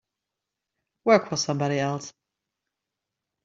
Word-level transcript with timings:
Work 1.05 1.29
for 1.29 1.37
somebody 1.37 1.77
else. 1.77 2.11